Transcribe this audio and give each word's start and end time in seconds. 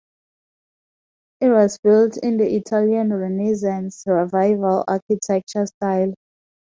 It 1.41 1.49
was 1.49 1.77
built 1.77 2.17
in 2.17 2.37
the 2.37 2.55
Italian 2.55 3.13
Renaissance 3.13 4.03
Revival 4.07 4.83
architecture 4.87 5.67
style. 5.67 6.15